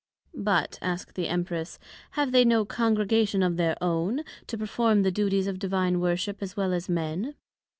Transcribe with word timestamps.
But, 0.33 0.79
asked 0.81 1.13
the 1.13 1.27
Empress, 1.27 1.77
Have 2.13 2.31
they 2.31 2.43
no 2.43 2.65
Congregation 2.65 3.43
of 3.43 3.55
their 3.57 3.75
own, 3.83 4.21
to 4.47 4.57
perform 4.57 5.03
the 5.03 5.11
duties 5.11 5.45
of 5.45 5.59
Divine 5.59 5.99
Worship, 5.99 6.37
as 6.41 6.57
well 6.57 6.73
as 6.73 6.89
Men? 6.89 7.35